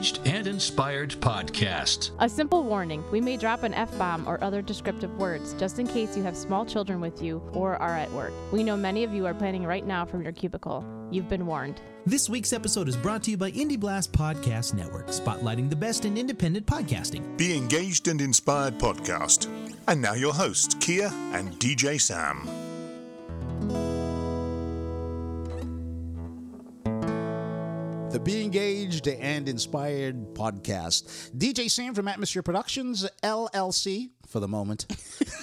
[0.00, 2.12] Engaged and Inspired podcast.
[2.20, 5.86] A simple warning we may drop an F bomb or other descriptive words just in
[5.86, 8.32] case you have small children with you or are at work.
[8.50, 10.86] We know many of you are planning right now from your cubicle.
[11.10, 11.82] You've been warned.
[12.06, 16.06] This week's episode is brought to you by Indie Blast Podcast Network, spotlighting the best
[16.06, 17.36] in independent podcasting.
[17.36, 19.48] Be Engaged and Inspired podcast.
[19.86, 22.69] And now your hosts, Kia and DJ Sam.
[28.10, 31.30] The Be Engaged and Inspired podcast.
[31.36, 34.86] DJ Sam from Atmosphere Productions, LLC, for the moment.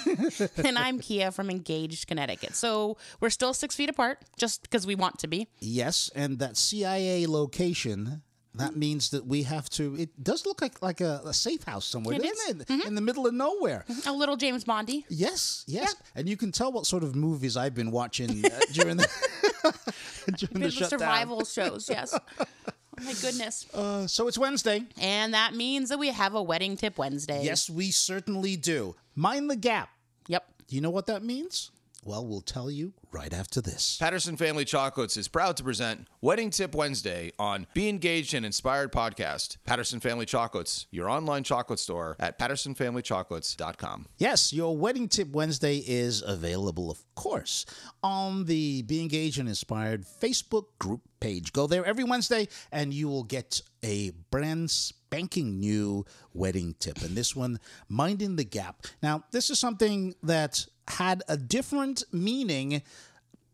[0.57, 2.55] and I'm Kia from Engaged, Connecticut.
[2.55, 5.47] So we're still six feet apart, just because we want to be.
[5.59, 8.21] Yes, and that CIA location.
[8.55, 9.95] That means that we have to.
[9.95, 12.65] It does look like like a, a safe house somewhere, It doesn't is.
[12.65, 12.81] Mm-hmm.
[12.81, 12.87] it?
[12.87, 13.85] In the middle of nowhere.
[14.07, 15.05] A little James Bondy.
[15.09, 18.97] Yes, yes, and you can tell what sort of movies I've been watching uh, during
[18.97, 19.07] the
[20.37, 20.99] during the shutdown.
[20.99, 22.13] survival shows, yes.
[22.39, 23.67] Oh my goodness.
[23.73, 24.83] Uh, so it's Wednesday.
[24.99, 27.43] And that means that we have a wedding tip Wednesday.
[27.43, 28.95] Yes, we certainly do.
[29.15, 29.89] Mind the gap.
[30.27, 30.45] Yep.
[30.67, 31.71] Do you know what that means?
[32.07, 33.97] Well, we'll tell you right after this.
[33.99, 38.93] Patterson Family Chocolates is proud to present Wedding Tip Wednesday on Be Engaged and Inspired
[38.93, 39.57] podcast.
[39.65, 44.05] Patterson Family Chocolates, your online chocolate store at pattersonfamilychocolates.com.
[44.19, 47.65] Yes, your wedding tip Wednesday is available, of course,
[48.01, 51.51] on the Be Engaged and Inspired Facebook group page.
[51.51, 57.01] Go there every Wednesday and you will get a brand spanking new wedding tip.
[57.01, 58.85] And this one, Minding the Gap.
[59.03, 62.81] Now, this is something that had a different meaning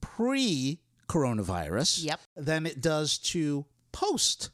[0.01, 2.19] pre coronavirus Yep.
[2.37, 4.49] than it does to post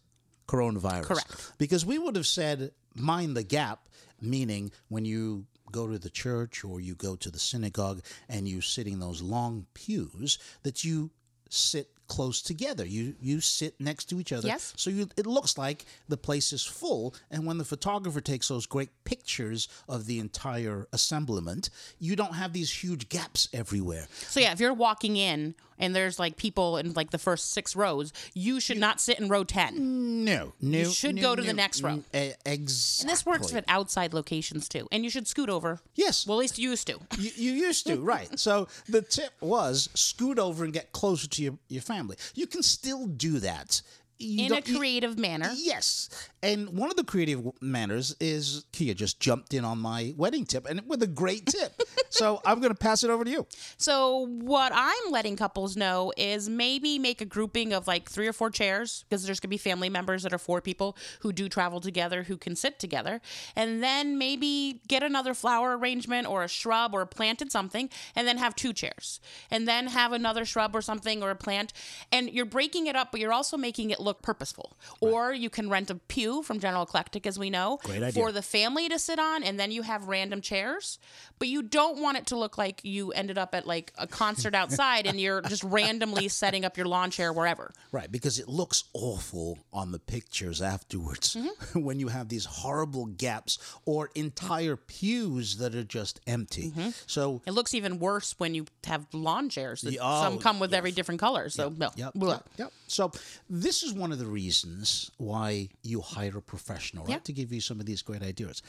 [0.47, 1.03] coronavirus.
[1.03, 1.51] Correct.
[1.57, 3.87] Because we would have said mind the gap,
[4.21, 8.59] meaning when you go to the church or you go to the synagogue and you
[8.61, 11.11] sit in those long pews, that you
[11.49, 12.85] sit close together.
[12.85, 14.47] You you sit next to each other.
[14.47, 14.73] Yes.
[14.75, 17.15] So you, it looks like the place is full.
[17.31, 22.51] And when the photographer takes those great pictures of the entire assemblement, you don't have
[22.51, 24.07] these huge gaps everywhere.
[24.11, 27.75] So yeah, if you're walking in and there's like people in like the first six
[27.75, 30.25] rows, you should not sit in row ten.
[30.25, 30.77] No, no.
[30.79, 32.03] You should no, go to no, the next row.
[32.13, 33.03] e- Exactly.
[33.03, 34.87] And this works at outside locations too.
[34.91, 35.79] And you should scoot over.
[35.95, 36.27] Yes.
[36.27, 36.99] Well, at least you used to.
[37.17, 38.27] You, you used to, right.
[38.39, 41.98] So the tip was scoot over and get closer to your, your family.
[42.35, 43.81] You can still do that.
[44.19, 45.51] In a don't- you- creative manner.
[45.55, 46.09] Yes.
[46.41, 50.65] And one of the creative manners is Kia just jumped in on my wedding tip
[50.69, 51.81] and with a great tip.
[52.09, 53.45] so I'm going to pass it over to you.
[53.77, 58.33] So what I'm letting couples know is maybe make a grouping of like three or
[58.33, 61.79] four chairs because there's gonna be family members that are four people who do travel
[61.79, 63.21] together who can sit together,
[63.55, 68.27] and then maybe get another flower arrangement or a shrub or a planted something, and
[68.27, 69.19] then have two chairs,
[69.51, 71.73] and then have another shrub or something or a plant,
[72.11, 74.77] and you're breaking it up, but you're also making it look purposeful.
[74.99, 77.79] Or you can rent a pew from General Eclectic, as we know,
[78.13, 80.99] for the family to sit on, and then you have random chairs.
[81.37, 84.53] But you don't want it to look like you ended up at like a concert
[84.61, 87.71] outside and you're just randomly setting up your lawn chair wherever.
[87.91, 91.79] Right, because it looks awful on the pictures afterwards Mm-hmm.
[91.83, 96.71] when you have these horrible gaps or entire pews that are just empty.
[96.71, 96.89] Mm-hmm.
[97.07, 99.81] So It looks even worse when you have lawn chairs.
[99.81, 101.49] that Yeah, Some oh, come with every different color.
[101.49, 101.89] So no.
[101.95, 102.31] Yep, Blah.
[102.31, 102.73] yep, yep.
[102.91, 103.11] So
[103.49, 107.13] this is one of the reasons why you hire a professional, right?
[107.13, 107.19] Yeah.
[107.19, 108.61] To give you some of these great ideas.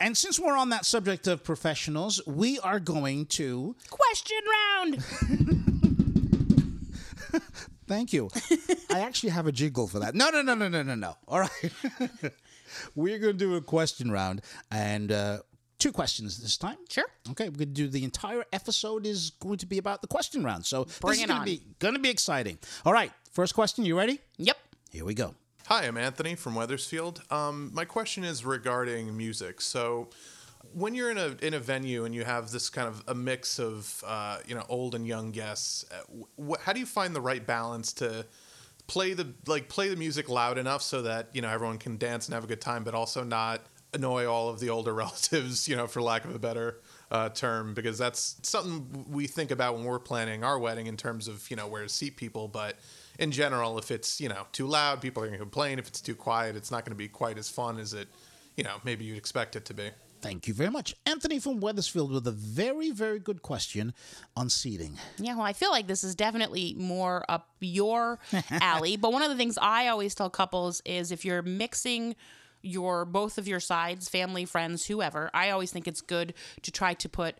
[0.00, 4.38] And since we're on that subject of professionals, we are going to Question
[4.76, 5.04] round.
[7.86, 8.28] thank you.
[8.90, 10.14] I actually have a jingle for that.
[10.14, 11.16] No, no, no, no, no, no, no.
[11.28, 11.72] All right.
[12.94, 15.38] we're going to do a question round and uh,
[15.82, 16.76] two questions this time.
[16.88, 17.06] Sure.
[17.30, 20.44] Okay, we're going to do the entire episode is going to be about the question
[20.44, 20.64] round.
[20.64, 21.46] So Bring this is it going on.
[21.46, 22.58] to be going to be exciting.
[22.84, 24.20] All right, first question, you ready?
[24.38, 24.56] Yep.
[24.90, 25.34] Here we go.
[25.66, 27.22] Hi, I'm Anthony from Wethersfield.
[27.30, 29.60] Um, my question is regarding music.
[29.60, 30.08] So,
[30.74, 33.58] when you're in a in a venue and you have this kind of a mix
[33.58, 37.20] of uh, you know old and young guests, uh, wh- how do you find the
[37.20, 38.26] right balance to
[38.86, 42.26] play the like play the music loud enough so that you know everyone can dance
[42.26, 43.60] and have a good time, but also not
[43.94, 46.80] annoy all of the older relatives, you know, for lack of a better
[47.10, 51.28] uh, term, because that's something we think about when we're planning our wedding in terms
[51.28, 52.76] of you know where to seat people, but
[53.18, 55.78] in general, if it's you know too loud, people are going to complain.
[55.78, 58.08] If it's too quiet, it's not going to be quite as fun as it,
[58.56, 59.90] you know, maybe you'd expect it to be.
[60.22, 60.94] Thank you very much.
[61.04, 63.92] Anthony from Wethersfield with a very, very good question
[64.36, 64.96] on seating.
[65.18, 68.20] Yeah, well, I feel like this is definitely more up your
[68.52, 68.96] alley.
[68.96, 72.14] but one of the things I always tell couples is if you're mixing
[72.62, 76.94] your both of your sides, family, friends, whoever, I always think it's good to try
[76.94, 77.36] to put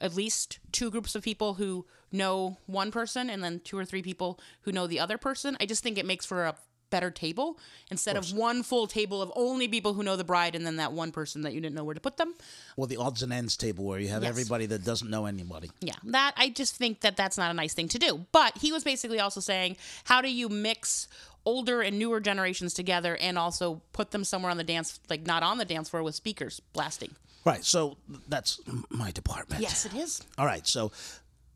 [0.00, 4.02] at least two groups of people who know one person and then two or three
[4.02, 5.56] people who know the other person.
[5.60, 6.54] I just think it makes for a
[6.90, 7.58] better table
[7.90, 10.92] instead of, one full table of only people who know the bride and then that
[10.92, 12.34] one person that you didn't know where to put them.
[12.76, 14.30] Well, the odds and ends table where you have Yes.
[14.30, 15.72] everybody that doesn't know anybody.
[15.80, 18.26] Yeah, that I just think that that's not a nice thing to do.
[18.30, 21.08] But he was basically also saying, how do you mix
[21.44, 25.42] older and newer generations together and also put them somewhere on the dance, like not
[25.42, 27.14] on the dance floor with speakers blasting?
[27.44, 27.64] Right.
[27.64, 27.96] So
[28.28, 28.60] that's
[28.90, 29.62] my department.
[29.62, 30.22] Yes, it is.
[30.38, 30.66] All right.
[30.66, 30.92] So,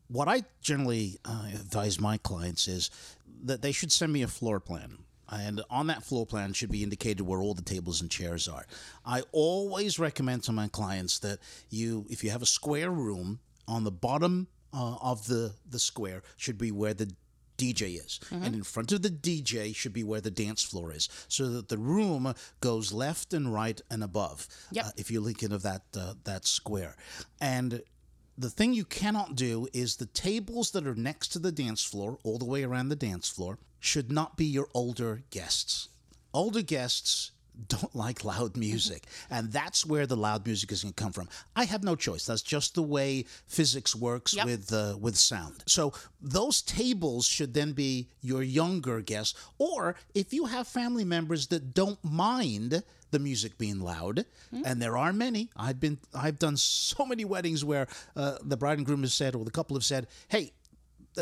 [0.07, 2.89] what I generally uh, advise my clients is
[3.43, 4.97] that they should send me a floor plan.
[5.31, 8.65] And on that floor plan should be indicated where all the tables and chairs are.
[9.05, 11.37] I always recommend to my clients that
[11.69, 16.23] you, if you have a square room, on the bottom uh, of the, the square
[16.37, 17.11] should be where the
[17.59, 18.19] DJ is.
[18.45, 21.69] And in front of the DJ should be where the dance floor is, so that
[21.69, 24.47] the room goes left and right and above.
[24.71, 24.85] Yep.
[24.85, 26.95] uh, if you're thinking of that uh, that square,
[27.41, 27.81] and
[28.37, 32.17] the thing you cannot do is the tables that are next to the dance floor,
[32.23, 35.89] all the way around the dance floor, should not be your older guests.
[36.33, 37.31] Older guests
[37.67, 41.29] don't like loud music, and that's where the loud music is going to come from.
[41.55, 42.25] I have no choice.
[42.25, 44.45] That's just the way physics works Yep.
[44.45, 45.63] with uh, with sound.
[45.67, 51.47] So those tables should then be your younger guests, or if you have family members
[51.47, 55.49] that don't mind the music being loud, and there are many.
[55.55, 59.35] I've been I've done so many weddings where uh, the bride and groom have said,
[59.35, 60.53] or the couple have said, "Hey."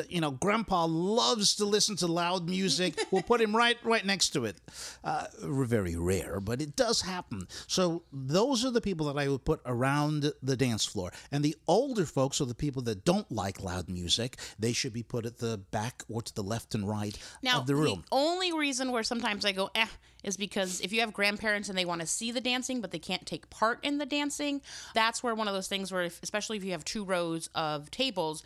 [0.10, 2.96] You know, Grandpa loves to listen to loud music.
[3.10, 4.58] We'll put him right, right next to it.
[5.04, 7.48] Uh, very rare, but it does happen.
[7.66, 11.56] So those are the people that I would put around the dance floor, and the
[11.68, 14.38] older folks are the people that don't like loud music.
[14.60, 17.68] They should be put at the back or to the left and right Now, of
[17.68, 18.04] the room.
[18.10, 19.88] The only reason where sometimes I go, eh,
[20.24, 23.00] is because if you have grandparents and they want to see the dancing, but they
[23.00, 24.62] can't take part in the dancing,
[24.94, 27.90] that's where one of those things where, if, especially if you have two rows of
[27.92, 28.44] tables,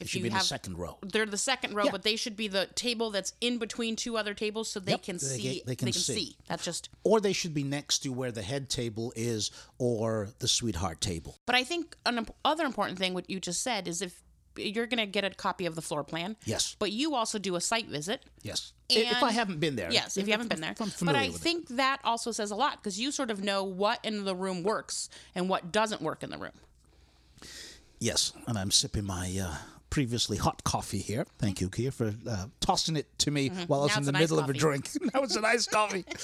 [0.00, 0.98] if should you be in the second row.
[1.02, 1.90] they're the second row, Yeah.
[1.90, 5.02] but they should be the table that's in between two other tables, so they Yep,
[5.02, 5.42] can they see.
[5.42, 6.36] get- they can see.
[6.48, 6.88] That's just.
[7.04, 11.38] or they should be next to where the head table is or the sweetheart table.
[11.46, 14.22] But I think another important thing, what you just said, is if
[14.56, 16.36] you're going to get a copy of the floor plan.
[16.44, 16.74] Yes.
[16.78, 18.24] But you also do a site visit.
[18.42, 18.72] Yes.
[18.90, 19.92] I- if I haven't been there.
[19.92, 20.70] Yes, if you haven't been there.
[20.70, 21.38] I'm But familiar I with it.
[21.42, 24.64] think that also says a lot because you sort of know what in the room
[24.64, 26.52] works and what doesn't work in the room.
[28.00, 29.56] Yes, and I'm sipping my uh,
[29.90, 31.26] previously hot coffee here.
[31.38, 33.96] Thank you, Kia, for uh, tossing it to me while I was Mm-hmm.
[33.96, 34.88] Now in the nice middle of a drink.
[35.14, 36.04] now it's a nice coffee.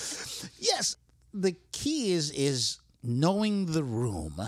[0.60, 0.96] Yes,
[1.34, 4.40] the key is is knowing the room.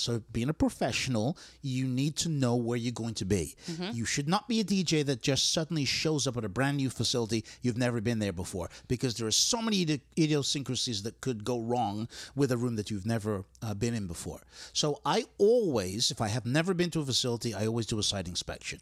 [0.00, 3.54] So, being a professional, you need to know where you're going to be.
[3.70, 3.90] Mm-hmm.
[3.94, 6.88] You should not be a DJ that just suddenly shows up at a brand new
[6.88, 11.60] facility you've never been there before, because there are so many idiosyncrasies that could go
[11.60, 14.40] wrong with a room that you've never uh, been in before.
[14.72, 18.02] So, I always, if I have never been to a facility, I always do a
[18.02, 18.80] site inspection.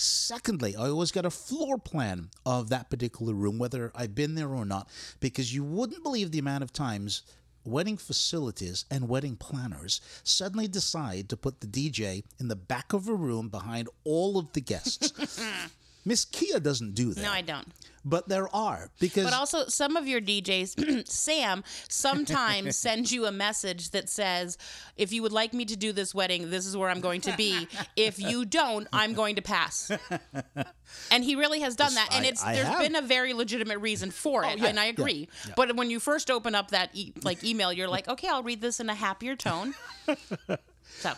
[0.00, 4.54] Secondly, I always get a floor plan of that particular room, whether I've been there
[4.54, 4.88] or not,
[5.18, 7.22] because you wouldn't believe the amount of times
[7.64, 13.08] wedding facilities and wedding planners suddenly decide to put the DJ in the back of
[13.08, 15.12] a room behind all of the guests.
[16.08, 17.20] Miss Kia doesn't do that.
[17.20, 17.68] No, I don't.
[18.02, 23.32] But there are because But also, some of your DJs, Sam, sometimes sends you a
[23.32, 24.56] message that says,
[24.96, 27.36] if you would like me to do this wedding, this is where I'm going to
[27.36, 27.68] be.
[27.94, 29.90] If you don't, I'm going to pass.
[31.10, 32.08] And he really has done that.
[32.14, 32.80] And I- it's I there's have.
[32.80, 34.58] been a very legitimate reason for it.
[34.58, 35.28] yeah, and I yeah, agree.
[35.54, 38.62] But when you first open up that e- like email, you're like, okay, I'll read
[38.62, 39.74] this in a happier tone.
[41.00, 41.12] so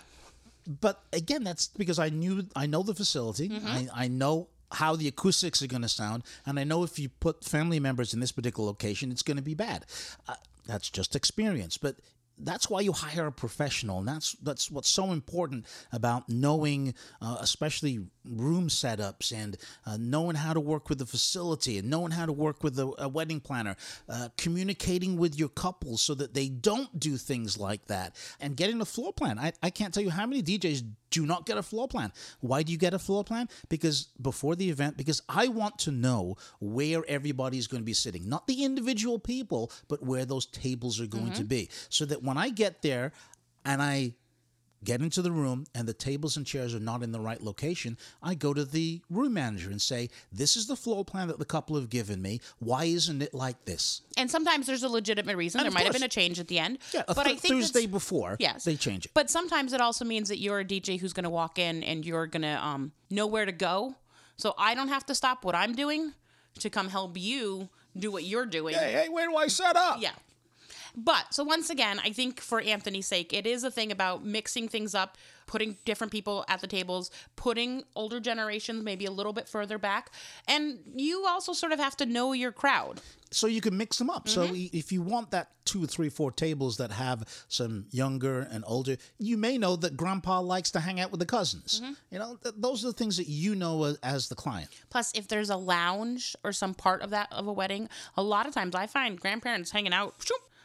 [0.81, 3.49] but again, that's because I knew I know the facility.
[3.49, 3.67] Mm-hmm.
[3.67, 7.09] I, I know how the acoustics are going to sound, and I know if you
[7.09, 9.87] put family members in this particular location, it's going to be bad.
[10.29, 10.35] Uh,
[10.67, 11.97] that's just experience, but.
[12.43, 17.37] That's why you hire a professional, and that's that's what's so important about knowing, uh,
[17.39, 22.27] especially room setups and uh, knowing how to work with the facility and knowing how
[22.27, 23.77] to work with a, a wedding planner,
[24.09, 28.81] uh, communicating with your couples so that they don't do things like that, and getting
[28.81, 29.39] a floor plan.
[29.39, 32.13] I, I can't tell you how many DJs do not get a floor plan.
[32.41, 33.49] Why do you get a floor plan?
[33.69, 38.29] Because before the event, because I want to know where everybody's going to be sitting,
[38.29, 41.69] not the individual people, but where those tables are going to be.
[41.89, 43.13] So that when I get there
[43.65, 44.15] and I
[44.85, 47.99] get into the room and the tables and chairs are not in the right location,
[48.23, 51.45] I go to the room manager and say, This is the floor plan that the
[51.45, 52.41] couple have given me.
[52.59, 54.03] Why isn't it like this?
[54.17, 55.61] and sometimes there's a legitimate reason.
[55.61, 56.79] And there of might have been a change at the end.
[56.93, 58.65] Yeah, a but th- I think Thursday before, Yes.
[58.65, 59.13] they change it.
[59.15, 62.05] But sometimes it also means that you're a DJ who's going to walk in and
[62.05, 63.95] you're going to um, know where to go.
[64.37, 66.13] So I don't have to stop what I'm doing
[66.61, 67.69] to come help you
[67.99, 68.75] do what you're doing.
[68.75, 69.99] Hey, hey, where do I set up?
[70.01, 70.11] Yeah.
[70.97, 74.69] But so once again, I think for Anthony's sake, it is a thing about mixing
[74.69, 75.17] things up,
[75.47, 80.11] putting different people at the tables, putting older generations maybe a little bit further back.
[80.47, 83.01] And you also sort of have to know your crowd.
[83.33, 84.29] so you can mix them up.
[84.29, 84.55] So Mm-hmm.
[84.57, 88.97] i- if you want that two, three, four tables that have some younger and older,
[89.21, 91.81] you may know that Grandpa likes to hang out with the cousins.
[91.81, 91.93] Mm-hmm.
[92.11, 94.69] You know, th- those are the things that you know as, as the client.
[94.91, 98.47] Plus, if there's a lounge or some part of that of a wedding, a lot
[98.49, 100.15] of times I find grandparents hanging out.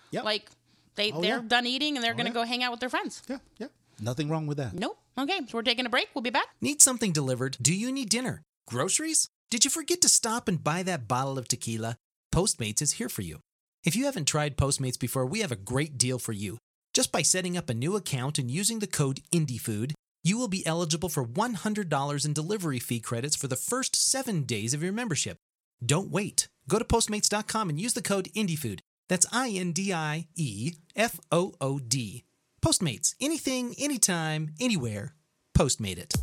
[0.05, 0.23] Shoop, Yep.
[0.23, 0.49] Like
[0.95, 1.47] they Oh, they're yeah.
[1.47, 2.33] done eating and they're oh, gonna yeah.
[2.33, 3.21] go hang out with their friends.
[3.27, 3.67] Yeah, yeah.
[3.99, 4.73] Nothing wrong with that.
[4.73, 4.97] Nope.
[5.17, 6.09] Okay, so we're taking a break.
[6.13, 6.47] We'll be back.
[6.61, 7.57] Need something delivered?
[7.61, 8.41] Do you need dinner?
[8.67, 9.27] Groceries?
[9.49, 11.95] Did you forget to stop and buy that bottle of tequila?
[12.33, 13.39] Postmates is here for you.
[13.85, 16.57] If you haven't tried Postmates before, we have a great deal for you.
[16.93, 19.93] Just by setting up a new account and using the code INDIEFOOD,
[20.23, 24.73] you will be eligible for $100 in delivery fee credits for the first seven days
[24.73, 25.37] of your membership.
[25.85, 26.47] Don't wait.
[26.67, 28.79] Go to Postmates.com and use the code INDIEFOOD.
[29.07, 32.25] That's I N D I E F O O D.
[32.61, 33.13] Postmates.
[33.21, 35.15] Anything, anytime, anywhere.
[35.55, 36.13] Postmate it.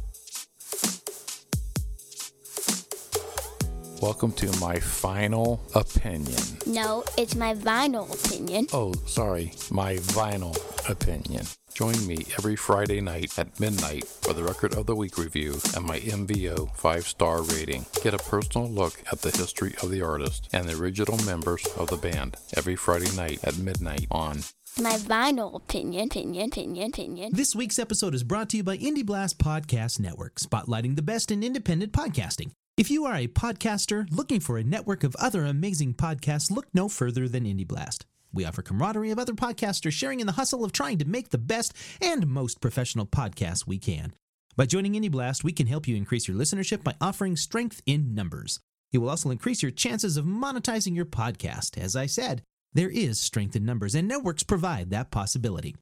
[4.03, 6.43] Welcome to my final opinion.
[6.67, 8.67] No, it's my vinyl opinion.
[8.73, 10.59] Oh, sorry, my vinyl
[10.91, 11.47] opinion.
[11.73, 15.87] Join me every Friday night at midnight for the Record of the Week review and
[15.87, 17.87] my MVO 5 star rating.
[18.03, 21.89] Get a personal look at the history of the artist and the original members of
[21.89, 24.41] the band every Friday night at midnight on
[24.81, 27.31] My vinyl opinion, opinion, opinion, opinion.
[27.37, 31.31] This week's episode is brought to you by Indie Blast Podcast Network, spotlighting the best
[31.31, 32.51] in independent podcasting.
[32.79, 36.88] If you are a podcaster looking for a network of other amazing podcasts, look no
[36.88, 38.07] further than Indie Blast.
[38.33, 41.37] We offer camaraderie of other podcasters sharing in the hustle of trying to make the
[41.37, 44.14] best and most professional podcasts we can.
[44.57, 48.14] By joining Indie Blast, we can help you increase your listenership by offering strength in
[48.14, 48.59] numbers.
[48.91, 51.76] It will also increase your chances of monetizing your podcast.
[51.76, 52.41] As I said,
[52.73, 55.76] there is strength in numbers, and networks provide that possibility.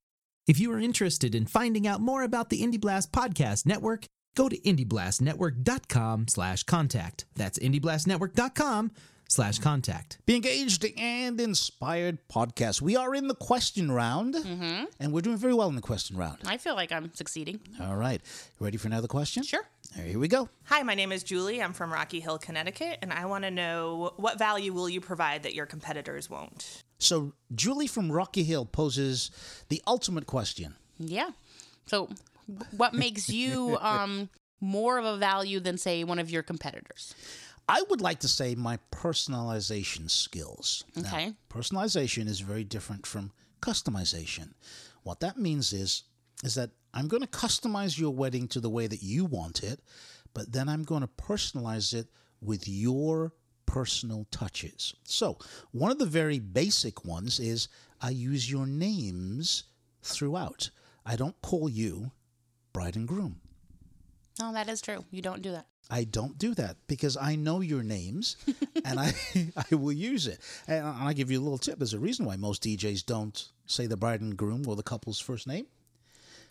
[0.49, 4.49] If you are interested in finding out more about the Indie Blast Podcast Network, go
[4.49, 7.25] to indieblastnetwork.com slash contact.
[7.37, 8.93] That's indieblastnetwork.com
[9.29, 10.19] slash contact.
[10.27, 12.83] Be engaged and inspired podcast.
[12.83, 14.85] We are in the question round, Mm-hmm.
[14.99, 16.39] and we're doing very well in the question round.
[16.47, 17.61] I feel like I'm succeeding.
[17.81, 18.21] All right.
[18.59, 19.43] Ready for another question?
[19.45, 19.63] Sure.
[19.97, 20.49] All right, here we go.
[20.65, 21.63] Hi, my name is Julie.
[21.63, 25.43] I'm from Rocky Hill, Connecticut, and I want to know what value will you provide
[25.45, 26.83] that your competitors won't?
[26.99, 29.31] So, Julie from Rocky Hill poses
[29.69, 30.75] the ultimate question.
[30.99, 31.31] Yeah.
[31.87, 32.09] So,
[32.77, 34.29] what makes you um
[34.61, 37.15] more of a value than say one of your competitors?
[37.69, 40.85] I would like to say my personalization skills.
[40.97, 41.35] Now, Okay.
[41.49, 44.55] personalization is very different from customization.
[45.03, 46.03] What that means is
[46.43, 49.81] is that I'm going to customize your wedding to the way that you want it,
[50.35, 52.09] but then I'm going to personalize it
[52.41, 53.35] with your
[53.67, 54.95] personal touches.
[55.05, 55.39] So,
[55.71, 57.69] one of the very basic ones is
[58.01, 59.65] I use your names
[60.03, 60.71] throughout.
[61.07, 62.11] I don't call you
[62.73, 63.41] bride and groom.
[64.39, 65.05] No, that is true.
[65.11, 65.67] You don't do that.
[65.91, 68.37] I don't do that because I know your names
[68.85, 69.13] and I
[69.71, 70.39] I will use it.
[70.69, 71.79] And I'll give you a little tip.
[71.79, 75.21] There's a reason why most DJs don't say the bride and groom or the couple's
[75.21, 75.67] first name.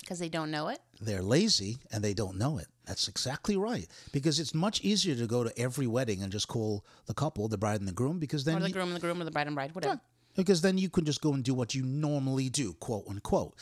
[0.00, 0.78] Because they don't know it.
[1.00, 2.66] They're lazy and they don't know it.
[2.86, 3.86] That's exactly right.
[4.12, 7.58] Because it's much easier to go to every wedding and just call the couple the
[7.58, 9.30] bride and the groom because then or the you- groom and the groom or the
[9.30, 10.00] bride and bride, whatever.
[10.36, 13.54] because then you can just go and do what you normally do, quote unquote.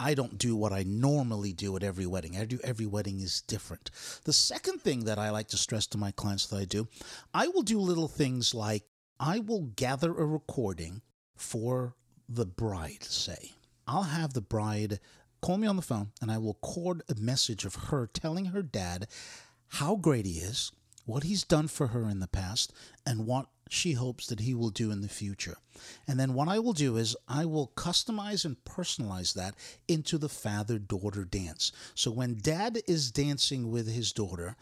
[0.00, 2.36] I don't do what I normally do at every wedding.
[2.36, 3.90] I do every wedding is different.
[4.24, 6.88] The second thing that I like to stress to my clients that I do,
[7.34, 8.84] I will do little things like
[9.18, 11.02] I will gather a recording
[11.36, 11.96] for
[12.28, 13.52] the bride, say.
[13.86, 15.00] I'll have the bride
[15.40, 18.62] call me on the phone and I will record a message of her telling her
[18.62, 19.06] dad
[19.68, 20.72] how great he is,
[21.06, 22.72] what he's done for her in the past,
[23.06, 25.56] and what she hopes that he will do in the future.
[26.06, 29.54] And then what I will do is I will customize and personalize that
[29.86, 31.72] into the father daughter dance.
[31.94, 34.56] So when dad is dancing with his daughter,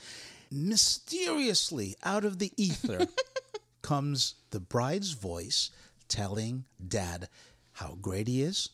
[0.50, 3.06] mysteriously out of the ether
[3.82, 5.70] comes the bride's voice
[6.08, 7.28] telling dad
[7.72, 8.70] how great he is,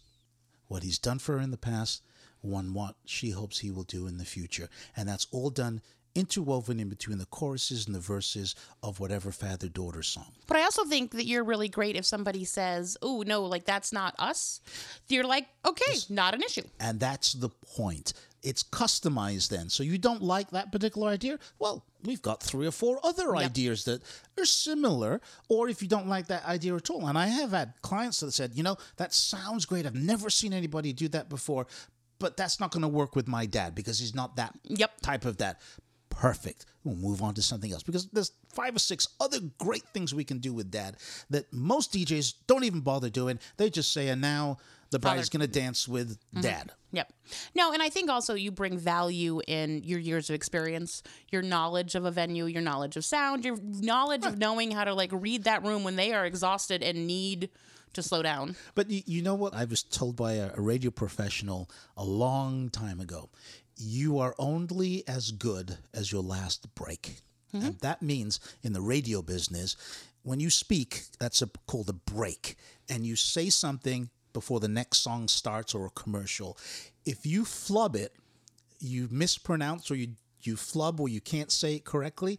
[0.68, 2.02] what he's done for her in the past,
[2.42, 4.68] and what she hopes he will do in the future.
[4.96, 5.80] And that's all done
[6.14, 10.33] interwoven in between the choruses and the verses of whatever father daughter song.
[10.47, 13.92] But I also think that you're really great if somebody says, "Oh no, like that's
[13.92, 14.61] not us."
[15.09, 18.12] You're like, "Okay, not an issue." And that's the point.
[18.42, 19.69] It's customized then.
[19.69, 21.38] So you don't like that particular idea?
[21.61, 24.02] Well, we've got three or four other ideas that
[24.37, 25.21] are similar.
[25.49, 27.07] Or if you don't like that idea at all.
[27.07, 29.87] And I have had clients that said, you know, that sounds great.
[29.87, 31.69] I've never seen anybody do that before,
[32.19, 34.90] but that's not going to work with my dad because he's not that yep.
[35.02, 35.57] type of dad.
[36.12, 36.66] Perfect.
[36.85, 40.25] We'll move on to something else because there's five or six other great things we
[40.25, 40.97] can do with dad
[41.31, 43.38] that most DJs don't even bother doing.
[43.57, 44.59] They just say, and now
[44.90, 46.42] the bride is going to dance with mm-hmm.
[46.42, 46.73] dad.
[46.92, 47.12] Yep.
[47.54, 51.95] No, and I think also you bring value in your years of experience, your knowledge
[51.95, 55.45] of a venue, your knowledge of sound, your knowledge of knowing how to like read
[55.45, 57.49] that room when they are exhausted and need
[57.95, 58.57] to slow down.
[58.75, 59.54] But you, you know what?
[59.54, 63.31] I was told by a, a radio professional a long time ago
[63.76, 67.21] you are only as good as your last break.
[67.55, 67.67] Mm-hmm.
[67.67, 69.76] And that means in the radio business,
[70.23, 72.57] when you speak, that's a, called a break.
[72.88, 76.57] And you say something before the next song starts or a commercial.
[77.05, 78.14] If you flub it,
[78.81, 80.09] you mispronounce or you,
[80.43, 82.38] you flub or you can't say it correctly,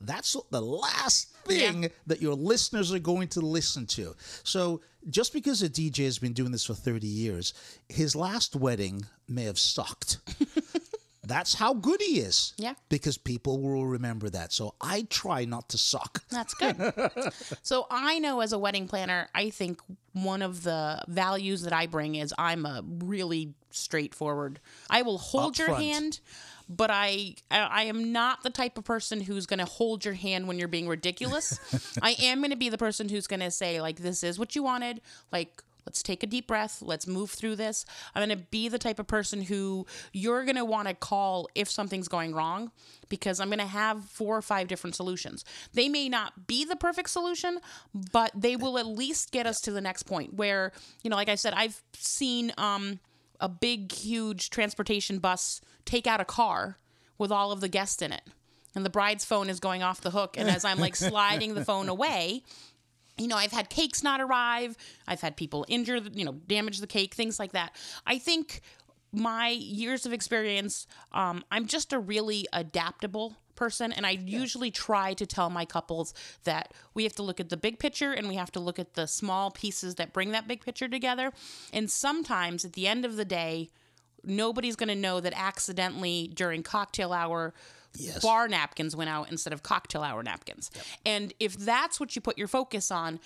[0.00, 4.14] that's the last thing that your listeners are going to listen to.
[4.44, 7.54] So just because a DJ has been doing this for 30 years,
[7.88, 10.18] his last wedding may have sucked.
[11.30, 12.54] That's how good he is.
[12.56, 12.74] Yeah.
[12.88, 14.52] Because people will remember that.
[14.52, 16.24] So I try not to suck.
[16.28, 16.92] That's good.
[17.62, 19.80] so I know as a wedding planner, I think
[20.12, 24.58] one of the values that I bring is I'm a really straightforward.
[24.90, 25.82] I will hold your Upfront.
[25.92, 26.20] hand,
[26.68, 30.48] but I I am not the type of person who's going to hold your hand
[30.48, 31.60] when you're being ridiculous.
[32.02, 34.56] I am going to be the person who's going to say like this is what
[34.56, 36.82] you wanted, like Let's take a deep breath.
[36.82, 37.84] Let's move through this.
[38.14, 41.48] I'm going to be the type of person who you're going to want to call
[41.54, 42.70] if something's going wrong
[43.08, 45.44] because I'm going to have four or five different solutions.
[45.72, 47.58] They may not be the perfect solution,
[48.12, 50.72] but they will at least get us to the next point where,
[51.02, 53.00] you know, like I said, I've seen um,
[53.40, 56.76] a big, huge transportation bus take out a car
[57.18, 58.22] with all of the guests in it.
[58.74, 60.36] And the bride's phone is going off the hook.
[60.38, 62.44] And as I'm like sliding the phone away,
[63.20, 64.76] you know, I've had cakes not arrive.
[65.06, 67.76] I've had people injure, you know, damage the cake, things like that.
[68.06, 68.62] I think
[69.12, 73.92] my years of experience, um, I'm just a really adaptable person.
[73.92, 77.58] And I usually try to tell my couples that we have to look at the
[77.58, 80.64] big picture and we have to look at the small pieces that bring that big
[80.64, 81.32] picture together.
[81.72, 83.68] And sometimes at the end of the day,
[84.24, 87.52] nobody's going to know that accidentally during cocktail hour
[88.22, 90.70] bar napkins went out instead of cocktail hour napkins.
[91.04, 93.20] And if that's what you put your focus on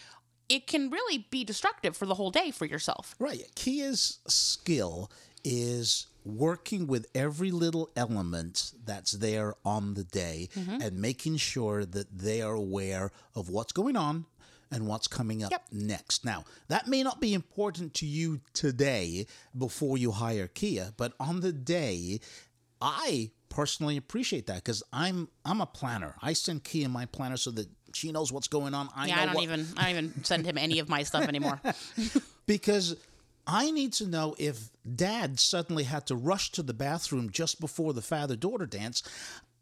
[0.49, 3.15] it can really be destructive for the whole day for yourself.
[3.19, 3.43] Right.
[3.55, 5.11] Kia's skill
[5.43, 10.81] is working with every little element that's there on the day mm-hmm.
[10.81, 14.25] and making sure that they are aware of what's going on
[14.71, 16.25] and what's coming up next.
[16.25, 21.41] Now, that may not be important to you today before you hire Kia, but on
[21.41, 22.21] the day,
[22.85, 26.15] I personally appreciate that because I'm I'm a planner.
[26.21, 28.91] I send Kia my planner so that she knows what's going on.
[28.95, 31.27] I yeah i don't what, even i don't even send him any of my stuff
[31.27, 31.61] anymore
[32.47, 32.97] because
[33.47, 37.93] I need to know if dad suddenly had to rush to the bathroom just before
[37.93, 39.03] the father daughter dance.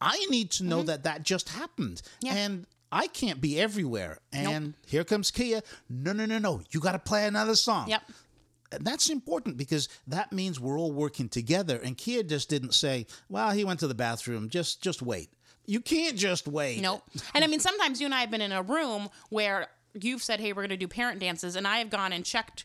[0.00, 0.87] I need to know mm-hmm.
[0.87, 2.02] that that just happened.
[2.24, 4.18] And I can't be everywhere.
[4.32, 5.62] And here comes Kia.
[5.88, 6.61] No, no, no, no.
[6.70, 7.88] You got to play another song.
[7.88, 8.02] yep
[8.80, 11.80] that's important because that means we're all working together.
[11.82, 14.48] And Kia just didn't say, well, he went to the bathroom.
[14.48, 15.30] Just just wait.
[15.66, 16.80] You can't just wait.
[16.80, 17.02] Nope.
[17.35, 20.40] And I mean, sometimes you and I have been in a room where you've said,
[20.40, 22.64] hey, we're going to do parent dances, and I have gone and checked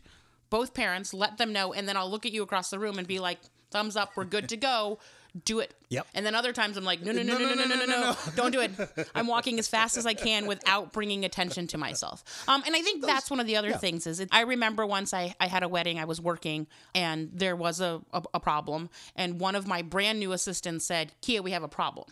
[0.49, 3.07] both parents, let them know, and then I'll look at you across the room and
[3.07, 3.39] be like,
[3.69, 4.97] thumbs up, we're good to go.
[5.45, 5.73] Do it.
[5.89, 6.07] Yep.
[6.13, 8.15] And then other times I'm like, no, no, no, no, no, no, no, no, no,
[8.35, 8.71] don't do it.
[9.15, 12.23] I'm walking as fast as I can without bringing attention to myself.
[12.47, 15.13] Um, and I think that's one of the other things is it, I remember once
[15.13, 18.89] I, I had a wedding, I was working, and there was a, a, a problem,
[19.15, 22.07] and one of my brand new assistants said, Kia, we have a problem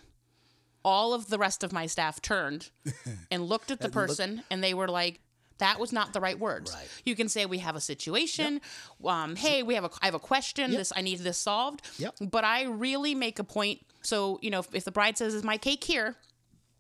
[0.86, 2.70] all of the rest of my staff turned
[3.32, 5.20] and looked at the person and they were like
[5.60, 6.74] that was not the right words.
[6.74, 6.88] Right.
[7.06, 8.62] You can say we have a situation.
[9.04, 10.72] Um, hey, we have a I have a question.
[10.72, 11.82] This I need this solved.
[11.98, 12.16] Yep.
[12.22, 13.80] But I really make a point.
[14.02, 16.16] So you know, if, if the bride says, "Is my cake here?"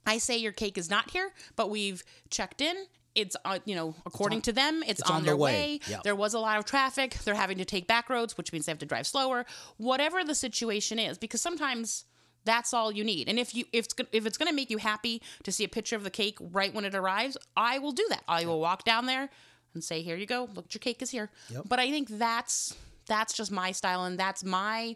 [0.05, 2.75] I say your cake is not here, but we've checked in.
[3.15, 5.53] It's uh, you know according to them, it's, it's on, on their the way.
[5.53, 5.79] way.
[5.87, 6.03] Yep.
[6.03, 7.17] There was a lot of traffic.
[7.23, 9.45] They're having to take back roads, which means they have to drive slower.
[9.77, 12.05] Whatever the situation is, because sometimes
[12.45, 13.27] that's all you need.
[13.27, 15.69] And if you if it's if it's going to make you happy to see a
[15.69, 18.23] picture of the cake right when it arrives, I will do that.
[18.27, 19.29] I will walk down there
[19.73, 20.47] and say, "Here you go.
[20.53, 21.29] Look, your cake is here."
[21.67, 22.75] But I think that's
[23.07, 24.95] that's just my style and that's my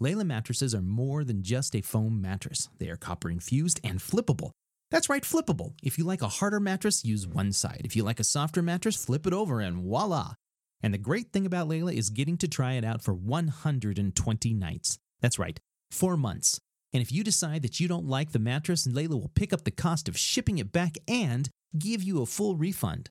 [0.00, 2.68] Layla mattresses are more than just a foam mattress.
[2.78, 4.50] They are copper infused and flippable.
[4.90, 5.72] That's right, flippable.
[5.82, 7.82] If you like a harder mattress, use one side.
[7.84, 10.34] If you like a softer mattress, flip it over and voila.
[10.82, 14.98] And the great thing about Layla is getting to try it out for 120 nights.
[15.22, 15.58] That's right,
[15.90, 16.60] four months.
[16.92, 19.70] And if you decide that you don't like the mattress, Layla will pick up the
[19.70, 23.08] cost of shipping it back and give you a full refund.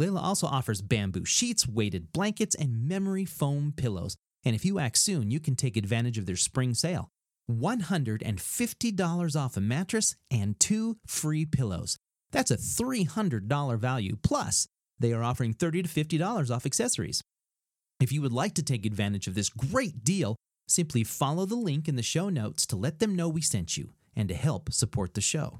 [0.00, 4.16] Layla also offers bamboo sheets, weighted blankets, and memory foam pillows.
[4.46, 7.10] And if you act soon, you can take advantage of their spring sale.
[7.50, 11.96] $150 off a mattress and two free pillows.
[12.30, 14.16] That's a $300 value.
[14.22, 14.68] Plus,
[15.00, 17.22] they are offering 30 to $50 off accessories.
[17.98, 20.36] If you would like to take advantage of this great deal,
[20.68, 23.94] simply follow the link in the show notes to let them know we sent you
[24.14, 25.58] and to help support the show.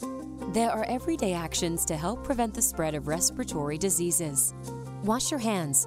[0.55, 4.55] There are everyday actions to help prevent the spread of respiratory diseases.
[5.03, 5.87] Wash your hands.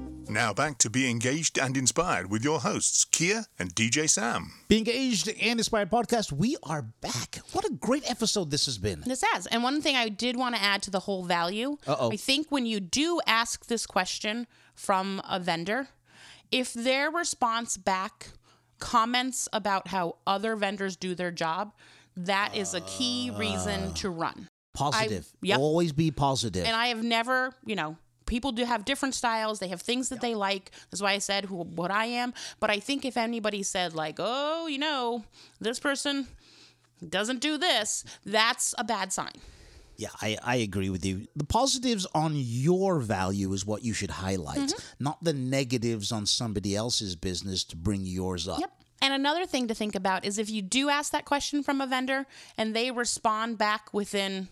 [0.31, 4.53] Now back to Be Engaged and Inspired with your hosts, Kia and DJ Sam.
[4.69, 7.39] Be Engaged and Inspired podcast, we are back.
[7.51, 9.01] What a great episode this has been.
[9.01, 9.45] This has.
[9.47, 12.13] And one thing I did want to add to the whole value Uh-oh.
[12.13, 15.89] I think when you do ask this question from a vendor,
[16.49, 18.29] if their response back
[18.79, 21.73] comments about how other vendors do their job,
[22.15, 23.93] that is a key reason ah.
[23.95, 24.47] to run.
[24.73, 25.27] Positive.
[25.29, 25.59] I, yep.
[25.59, 26.65] Always be positive.
[26.65, 27.97] And I have never, you know,
[28.31, 29.59] people do have different styles.
[29.59, 30.71] They have things that they like.
[30.89, 32.33] That's why I said who, what I am.
[32.61, 35.25] But I think if anybody said like, oh, you know,
[35.59, 36.27] this person
[37.17, 39.33] doesn't do this, that's a bad sign.
[39.97, 41.27] Yeah, I, I agree with you.
[41.35, 45.03] The positives on your value is what you should highlight, Mm-hmm.
[45.03, 48.59] not the negatives on somebody else's business to bring yours up.
[48.61, 48.71] Yep.
[49.03, 51.87] And another thing to think about is if you do ask that question from a
[51.87, 52.25] vendor
[52.57, 54.47] and they respond back within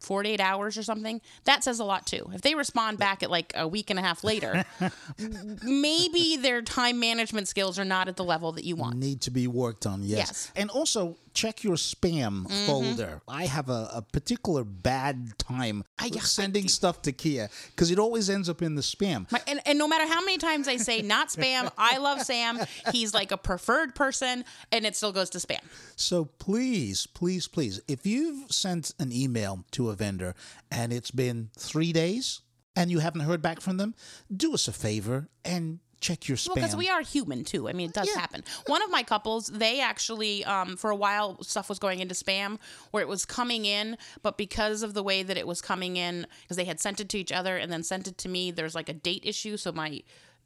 [0.00, 2.30] 48 hours or something, that says a lot too.
[2.32, 4.64] If they respond back at like a week and a half later,
[5.62, 8.96] maybe their time management skills are not at the level that you want.
[8.96, 10.18] Need to be worked on, yes.
[10.18, 10.52] Yes.
[10.56, 12.66] And also check your spam Mhm.
[12.66, 13.20] folder.
[13.28, 15.84] I have a, a particular bad time
[16.22, 19.30] sending stuff to Kia because it always ends up in the spam.
[19.30, 22.58] My- and, and no matter how many times I say not spam, I love Sam.
[22.92, 25.60] He's like a preferred person, and it still goes to spam.
[25.94, 30.34] So please, please, please, if you've sent an email to a vendor
[30.70, 32.42] and it's been three days
[32.76, 33.94] and you haven't heard back from them,
[34.34, 36.48] do us a favor and check your spam.
[36.48, 37.68] Well, because we are human too.
[37.68, 38.44] I mean, it does happen.
[38.66, 42.58] One of my couples, they actually, um, for a while, stuff was going into spam
[42.92, 46.26] where it was coming in, but because of the way that it was coming in,
[46.42, 48.74] because they had sent it to each other and then sent it to me, there's
[48.76, 50.00] like a date issue, so my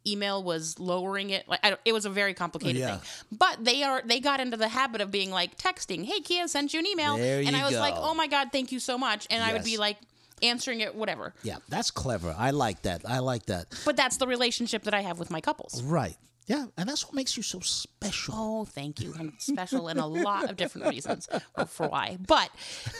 [0.06, 2.96] email was lowering it like it was a very complicated Yeah.
[2.96, 6.48] thing but they are they got into the habit of being like texting hey kia
[6.48, 8.98] sent you an email There and i was like oh my god thank you so
[8.98, 9.96] much and i would be like
[10.42, 12.34] answering it whatever yeah, that's clever.
[12.36, 13.02] I like that.
[13.08, 13.66] I like that.
[13.84, 16.16] but that's the relationship that i have with my couples Right.
[16.48, 18.34] Yeah, and that's what makes you so special.
[18.36, 19.14] Oh, thank you.
[19.16, 21.28] I'm special in a lot of different reasons
[21.68, 22.18] for why.
[22.26, 22.50] But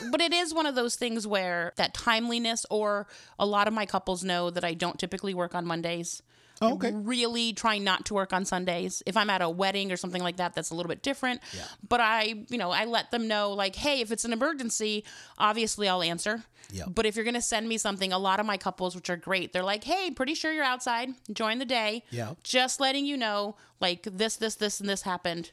[0.09, 3.05] but it is one of those things where that timeliness or
[3.37, 6.21] a lot of my couples know that I don't typically work on Mondays.
[6.61, 6.89] Oh, okay.
[6.89, 9.03] I really trying not to work on Sundays.
[9.05, 11.41] If I'm at a wedding or something like that, that's a little bit different.
[11.55, 11.63] Yeah.
[11.87, 15.03] But I, you know, I let them know like, hey, if it's an emergency,
[15.37, 16.43] obviously I'll answer.
[16.71, 16.85] Yeah.
[16.87, 19.51] But if you're gonna send me something, a lot of my couples, which are great,
[19.51, 22.03] they're like, hey, pretty sure you're outside, enjoying the day.
[22.09, 22.33] Yeah.
[22.43, 25.51] Just letting you know, like this, this, this, and this happened.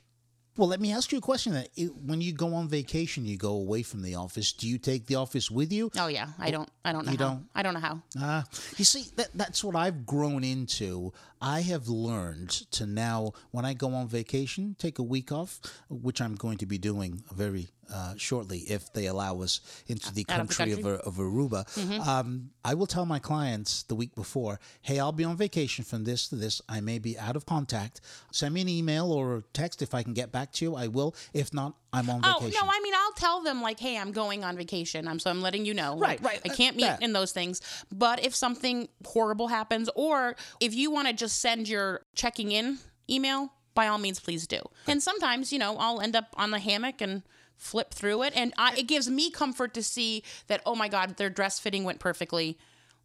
[0.61, 1.55] Well, let me ask you a question.
[1.55, 4.53] Then, It- when you go on vacation, you go away from the office.
[4.53, 5.91] Do you take the office with you?
[5.97, 6.69] Oh yeah, I don't.
[6.85, 7.13] I don't know.
[7.13, 7.29] You how.
[7.31, 7.49] don't?
[7.55, 8.03] I don't know how.
[8.19, 8.45] Ah,
[8.77, 11.15] you see, that, that's what I've grown into.
[11.41, 16.21] I have learned to now, when I go on vacation, take a week off, which
[16.21, 20.41] I'm going to be doing very uh, shortly if they allow us into the Out
[20.41, 21.65] of the country, of, of Aruba.
[21.75, 22.07] Mhm.
[22.07, 26.05] Um, I will tell my clients the week before, hey, I'll be on vacation from
[26.05, 26.61] this to this.
[26.69, 28.01] I may be out of contact.
[28.33, 30.75] Send me an email or text if I can get back to you.
[30.77, 31.15] I will.
[31.33, 32.59] If not, I'm on Oh vacation.
[32.67, 35.09] no, I mean I'll tell them like, hey, I'm going on vacation.
[35.09, 35.99] I'm so I'm letting you know.
[35.99, 37.03] Right, Like, right, I uh, can't meet that.
[37.03, 37.61] in those things.
[37.91, 42.79] But if something horrible happens, or if you want to just send your checking in
[43.09, 44.61] email, by all means, please do.
[44.87, 47.23] And sometimes, you know, I'll end up on the hammock and
[47.61, 51.17] flip through it, and I, it gives me comfort to see that oh my god,
[51.17, 52.59] their dress fitting went perfectly.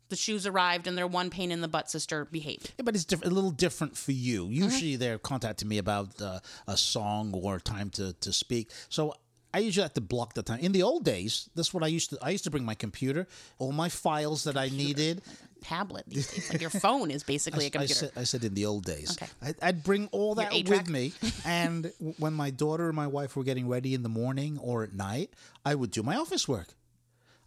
[0.10, 2.74] The shoes arrived and their one pain in the butt sister behaved.
[2.78, 4.50] Yeah, but it's diff- a little different for you.
[4.50, 8.70] Usually they're contacting me about uh, a song or time to, to speak.
[8.88, 9.16] So
[9.52, 10.60] I usually have to block the time.
[10.60, 12.20] In the old days, that's what I used to.
[12.22, 13.26] I used to bring my computer,
[13.58, 15.24] all my files that I needed.
[15.68, 17.94] Tablet these days, like your phone is basically a I, I computer.
[17.96, 19.12] said, I said in the old days.
[19.20, 19.32] Okay.
[19.42, 21.14] I, I'd bring all that with me,
[21.46, 24.94] and when my daughter and my wife were getting ready in the morning or at
[24.94, 25.32] night,
[25.66, 26.68] I would do my office work.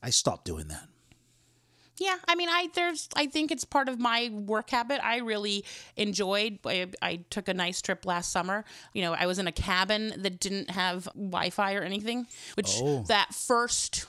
[0.03, 0.89] I stopped doing that.
[2.01, 5.01] Yeah, I mean, I there's I think it's part of my work habit.
[5.05, 5.65] I really
[5.97, 6.61] enjoyed.
[6.65, 8.65] I, I took a nice trip last summer.
[8.95, 13.03] You know, I was in a cabin that didn't have Wi-Fi or anything, which Oh.
[13.09, 14.07] that first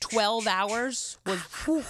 [0.00, 1.38] twelve hours was.
[1.64, 1.84] whew,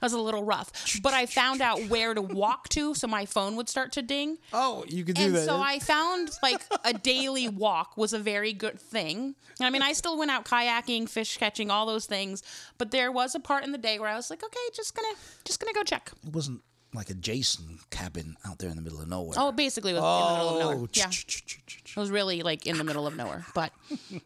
[0.00, 3.26] that was a little rough, but I found out where to walk to, so my
[3.26, 4.38] phone would start to ding.
[4.52, 5.44] Oh, you could do and that.
[5.44, 9.34] so I found like a daily walk was a very good thing.
[9.60, 12.42] I mean, I still went out kayaking, fish catching, all those things,
[12.78, 15.14] but there was a part in the day where I was like, okay, just gonna
[15.44, 16.10] just gonna go check.
[16.26, 16.62] it wasn't
[16.94, 19.34] like a Jason cabin out there in the middle of nowhere.
[19.38, 20.88] Oh, basically, it was in the middle of Oh, nowhere.
[20.94, 23.72] Yeah, it was really like in the middle of nowhere, but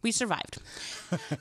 [0.03, 0.59] we survived.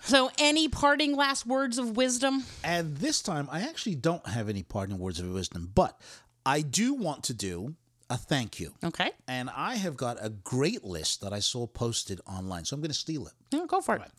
[0.01, 2.43] So, any parting last words of wisdom?
[2.63, 5.99] And this time, I actually don't have any parting words of wisdom, but
[6.45, 7.75] I do want to do
[8.09, 8.73] a thank you.
[8.83, 9.11] Okay.
[9.27, 12.91] And I have got a great list that I saw posted online, so I'm going
[12.91, 13.33] to steal it.
[13.51, 14.09] Yeah, go for it.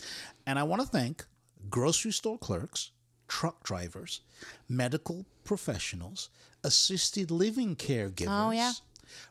[0.46, 1.24] And I want to thank
[1.70, 2.90] grocery store clerks,
[3.28, 4.20] truck drivers,
[4.68, 6.28] medical professionals,
[6.64, 8.72] assisted living caregivers, Oh, yeah.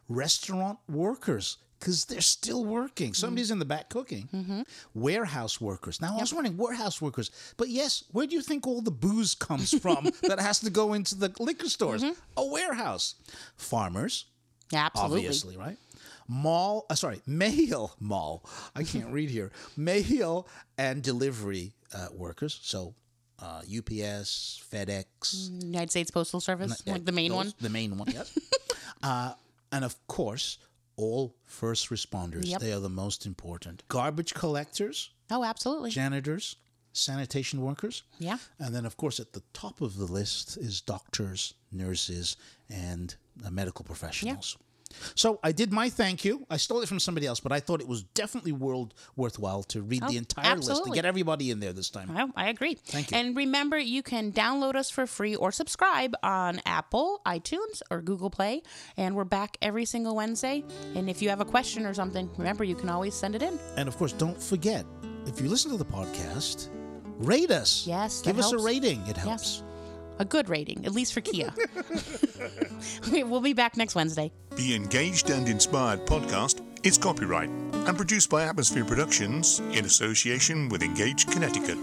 [0.09, 3.13] restaurant workers, because they're still working.
[3.13, 4.27] Somebody's in the back cooking.
[4.33, 4.61] Mm-hmm.
[4.93, 6.01] Warehouse workers.
[6.01, 7.29] Now, I was wondering, warehouse workers.
[7.57, 10.93] But yes, where do you think all the booze comes from that has to go
[10.93, 12.03] into the liquor stores?
[12.35, 13.15] A warehouse.
[13.57, 14.25] Farmers.
[14.73, 15.17] Absolutely.
[15.19, 15.77] Obviously, right?
[16.27, 18.43] mall, uh, sorry, mail mall.
[18.75, 19.51] I can't read here.
[19.77, 22.59] Mail and delivery uh, workers.
[22.63, 22.95] So
[23.41, 27.53] uh, UPS, FedEx, United States Postal Service, like the main those- one.
[27.61, 28.37] The main one, yes.
[29.03, 29.33] uh,
[29.71, 30.57] and of course,
[30.95, 32.45] all first responders.
[32.47, 32.61] Yep.
[32.61, 33.83] They are the most important.
[33.87, 35.91] Garbage collectors, Oh, absolutely.
[35.91, 36.55] janitors,
[36.93, 38.03] sanitation workers.
[38.17, 38.37] Yeah.
[38.59, 42.37] And then, of course, at the top of the list is doctors, nurses,
[42.69, 44.57] and uh, medical professionals.
[45.15, 46.45] So I did my thank you.
[46.49, 49.81] I stole it from somebody else, but I thought it was definitely world worthwhile to
[49.81, 52.11] read Oh, the entire list to get everybody in there this time.
[52.15, 52.75] I, I agree.
[52.75, 53.17] Thank you.
[53.17, 58.29] And remember, you can download us for free or subscribe on Apple, iTunes, or Google
[58.29, 58.61] Play.
[58.95, 60.63] And we're back every single Wednesday.
[60.95, 63.59] And if you have a question or something, remember, you can always send it in.
[63.75, 64.85] And of course, don't forget
[65.25, 66.69] if you listen to the podcast,
[67.17, 67.85] rate us.
[67.85, 69.05] Yes, give that us a rating.
[69.07, 69.63] It Yes.
[70.17, 70.21] Helps.
[70.21, 71.53] A good rating, at least for Kia.
[73.07, 74.31] Okay, we'll be back next Wednesday.
[74.55, 80.83] The Engaged and Inspired podcast is copyright and produced by Atmosphere Productions in association with
[80.83, 81.77] Engaged Connecticut.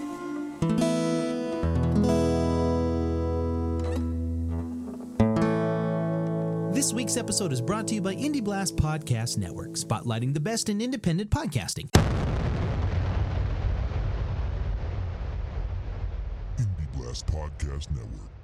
[6.73, 10.69] This week's episode is brought to you by Indie Blast Podcast Network, spotlighting the best
[10.69, 11.89] in independent podcasting.
[16.59, 18.44] Indie Blast Podcast Network.